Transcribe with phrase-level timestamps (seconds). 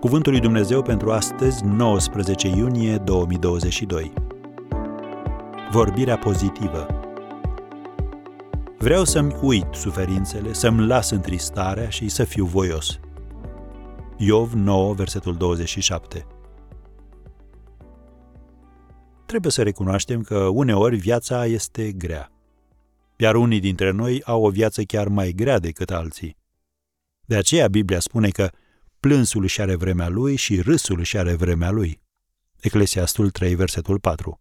[0.00, 4.12] Cuvântul lui Dumnezeu pentru astăzi, 19 iunie 2022.
[5.70, 6.86] Vorbirea pozitivă.
[8.78, 13.00] Vreau să-mi uit suferințele, să-mi las întristarea și să fiu voios.
[14.16, 16.26] Iov 9, versetul 27.
[19.26, 22.32] Trebuie să recunoaștem că uneori viața este grea.
[23.16, 26.36] Iar unii dintre noi au o viață chiar mai grea decât alții.
[27.24, 28.50] De aceea Biblia spune că
[29.00, 32.02] plânsul își are vremea lui și râsul își are vremea lui.
[32.60, 34.40] Eclesiastul 3, versetul 4.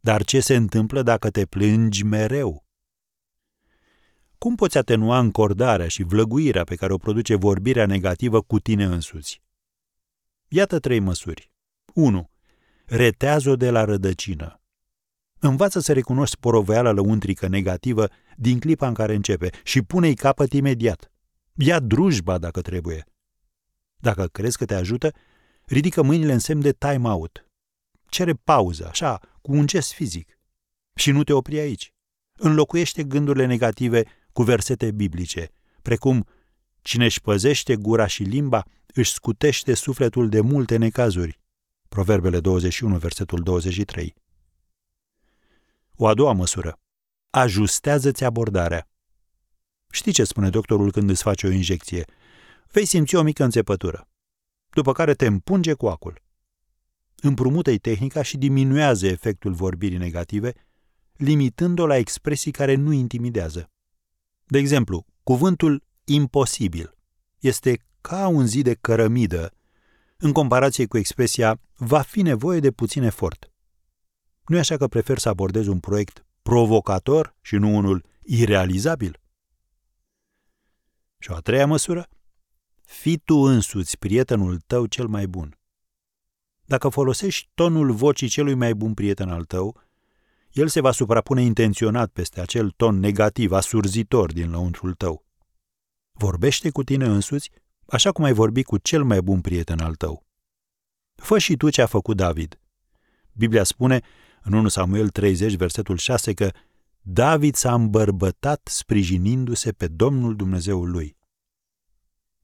[0.00, 2.66] Dar ce se întâmplă dacă te plângi mereu?
[4.38, 9.42] Cum poți atenua încordarea și vlăguirea pe care o produce vorbirea negativă cu tine însuți?
[10.48, 11.52] Iată trei măsuri.
[11.94, 12.30] 1.
[12.84, 14.60] Retează-o de la rădăcină.
[15.38, 21.12] Învață să recunoști poroveala lăuntrică negativă din clipa în care începe și pune-i capăt imediat.
[21.54, 23.04] Ia drujba dacă trebuie.
[24.04, 25.12] Dacă crezi că te ajută,
[25.64, 27.46] ridică mâinile în semn de time-out.
[28.08, 30.38] Cere pauză, așa, cu un gest fizic.
[30.94, 31.92] Și nu te opri aici.
[32.38, 35.50] Înlocuiește gândurile negative cu versete biblice,
[35.82, 36.26] precum
[36.80, 41.40] Cine își păzește gura și limba, își scutește sufletul de multe necazuri.
[41.88, 44.14] Proverbele 21, versetul 23.
[45.96, 46.78] O a doua măsură.
[47.30, 48.88] Ajustează-ți abordarea.
[49.90, 52.04] Știi ce spune doctorul când îți face o injecție?
[52.74, 54.08] Vei simți o mică înțepătură,
[54.70, 56.22] după care te împunge cu acul.
[57.16, 60.52] Împrumută-i tehnica și diminuează efectul vorbirii negative,
[61.12, 63.70] limitând-o la expresii care nu intimidează.
[64.44, 66.96] De exemplu, cuvântul imposibil
[67.38, 69.52] este ca un zid de cărămidă
[70.16, 73.52] în comparație cu expresia va fi nevoie de puțin efort.
[74.46, 79.20] Nu e așa că prefer să abordez un proiect provocator și nu unul irealizabil?
[81.18, 82.08] Și o a treia măsură?
[82.84, 85.58] Fii tu însuți prietenul tău cel mai bun.
[86.64, 89.80] Dacă folosești tonul vocii celui mai bun prieten al tău,
[90.52, 95.24] el se va suprapune intenționat peste acel ton negativ, asurzitor din lăuntrul tău.
[96.12, 97.50] Vorbește cu tine însuți
[97.86, 100.26] așa cum ai vorbi cu cel mai bun prieten al tău.
[101.14, 102.60] Fă și tu ce a făcut David.
[103.32, 104.00] Biblia spune
[104.42, 106.50] în 1 Samuel 30, versetul 6, că
[107.00, 111.16] David s-a îmbărbătat sprijinindu-se pe Domnul Dumnezeul lui.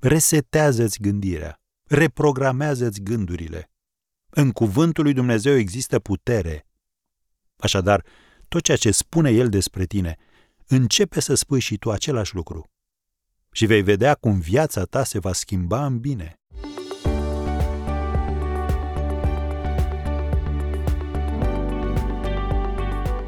[0.00, 3.70] Resetează-ți gândirea, reprogramează-ți gândurile.
[4.30, 6.66] În cuvântul lui Dumnezeu există putere.
[7.56, 8.04] Așadar,
[8.48, 10.16] tot ceea ce spune El despre tine,
[10.66, 12.70] începe să spui și tu același lucru.
[13.52, 16.40] Și vei vedea cum viața ta se va schimba în bine.